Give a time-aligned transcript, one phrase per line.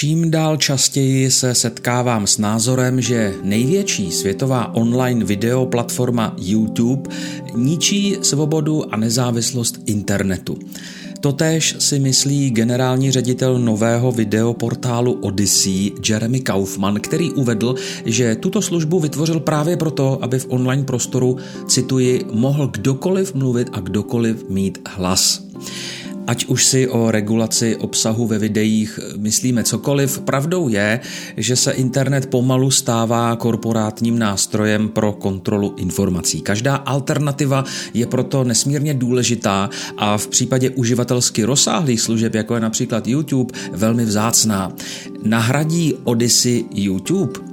[0.00, 7.10] Čím dál častěji se setkávám s názorem, že největší světová online video platforma YouTube
[7.54, 10.58] ničí svobodu a nezávislost internetu.
[11.20, 17.74] Totéž si myslí generální ředitel nového videoportálu Odyssey Jeremy Kaufman, který uvedl,
[18.04, 21.36] že tuto službu vytvořil právě proto, aby v online prostoru,
[21.66, 25.49] cituji, mohl kdokoliv mluvit a kdokoliv mít hlas.
[26.30, 31.00] Ať už si o regulaci obsahu ve videích myslíme cokoliv, pravdou je,
[31.36, 36.40] že se internet pomalu stává korporátním nástrojem pro kontrolu informací.
[36.40, 37.64] Každá alternativa
[37.94, 44.04] je proto nesmírně důležitá a v případě uživatelsky rozsáhlých služeb, jako je například YouTube, velmi
[44.04, 44.72] vzácná.
[45.22, 47.49] Nahradí Odyssey YouTube?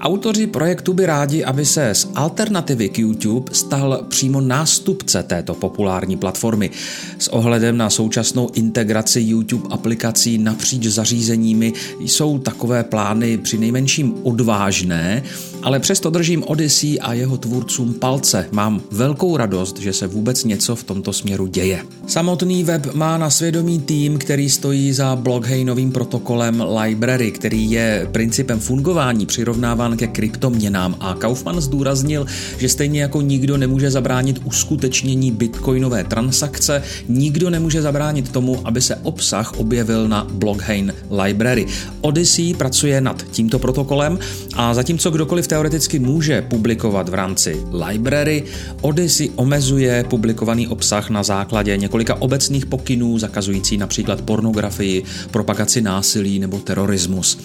[0.00, 6.16] Autoři projektu by rádi, aby se z alternativy k YouTube stal přímo nástupce této populární
[6.16, 6.70] platformy.
[7.18, 15.22] S ohledem na současnou integraci YouTube aplikací napříč zařízeními jsou takové plány při nejmenším odvážné,
[15.62, 18.46] ale přesto držím Odyssey a jeho tvůrcům palce.
[18.50, 21.82] Mám velkou radost, že se vůbec něco v tomto směru děje.
[22.06, 28.60] Samotný web má na svědomí tým, který stojí za Blockheinovým protokolem Library, který je principem
[28.60, 32.26] fungování přirovnáván ke kryptoměnám a Kaufman zdůraznil,
[32.58, 38.96] že stejně jako nikdo nemůže zabránit uskutečnění bitcoinové transakce, nikdo nemůže zabránit tomu, aby se
[38.96, 41.66] obsah objevil na Blockchain Library.
[42.00, 44.18] Odyssey pracuje nad tímto protokolem
[44.54, 48.44] a zatímco kdokoliv teoreticky může publikovat v rámci library,
[48.80, 56.58] Odyssey omezuje publikovaný obsah na základě několika obecných pokynů zakazující například pornografii, propagaci násilí nebo
[56.58, 57.38] terorismus.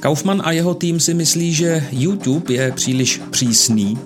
[0.00, 3.98] Kaufman a jeho tým si myslí, že YouTube je příliš přísný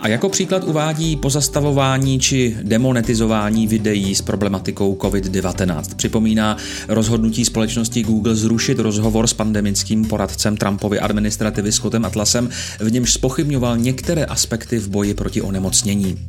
[0.00, 5.82] a jako příklad uvádí pozastavování či demonetizování videí s problematikou COVID-19.
[5.96, 6.56] Připomíná
[6.88, 12.48] rozhodnutí společnosti Google zrušit rozhovor s pandemickým poradcem Trumpovy administrativy Scottem Atlasem,
[12.80, 16.26] v němž spochybňoval některé aspekty v boji proti onemocnění.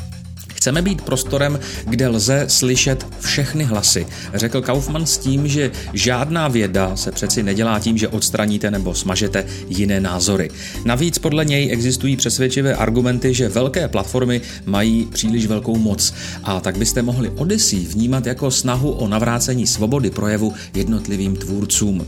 [0.59, 6.95] Chceme být prostorem, kde lze slyšet všechny hlasy, řekl Kaufman s tím, že žádná věda
[6.95, 10.49] se přeci nedělá tím, že odstraníte nebo smažete jiné názory.
[10.85, 16.77] Navíc podle něj existují přesvědčivé argumenty, že velké platformy mají příliš velkou moc a tak
[16.77, 22.05] byste mohli Odyssey vnímat jako snahu o navrácení svobody projevu jednotlivým tvůrcům.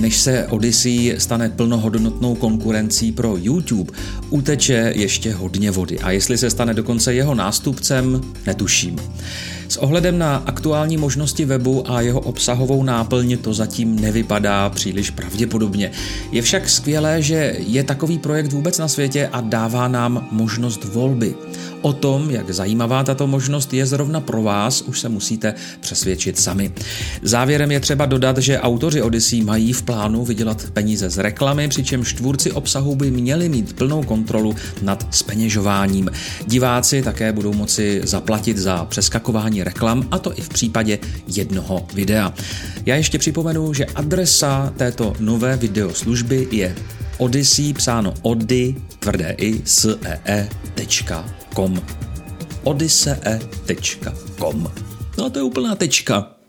[0.00, 3.92] Než se Odyssey stane plnohodnotnou konkurencí pro YouTube,
[4.30, 7.34] uteče ještě hodně vody a jestli se stane dokonce jeho
[7.72, 8.98] nástupcem, netuším.
[9.72, 15.90] S ohledem na aktuální možnosti webu a jeho obsahovou náplň to zatím nevypadá příliš pravděpodobně.
[16.32, 21.34] Je však skvělé, že je takový projekt vůbec na světě a dává nám možnost volby.
[21.82, 26.72] O tom, jak zajímavá tato možnost je zrovna pro vás, už se musíte přesvědčit sami.
[27.22, 32.12] Závěrem je třeba dodat, že autoři Odyssey mají v plánu vydělat peníze z reklamy, přičemž
[32.12, 36.10] tvůrci obsahu by měli mít plnou kontrolu nad speněžováním.
[36.46, 42.34] Diváci také budou moci zaplatit za přeskakování reklam, a to i v případě jednoho videa.
[42.86, 46.74] Já ještě připomenu, že adresa této nové videoslužby je
[47.18, 51.24] Odyssey psáno ody, tvrdé i, s e, e, tečka,
[51.54, 51.82] com.
[52.62, 54.72] odyssee.com.
[55.18, 56.41] No a to je úplná tečka.